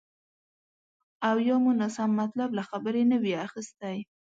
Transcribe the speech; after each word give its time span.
او 1.29 1.35
یا 1.47 1.55
مو 1.63 1.71
ناسم 1.79 2.09
مطلب 2.21 2.49
له 2.57 2.63
خبرې 2.69 3.03
نه 3.11 3.17
وي 3.23 3.33
اخیستی 3.45 3.97